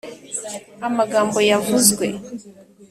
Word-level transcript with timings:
amagambo 0.87 1.37
yavuzwe 1.49 2.05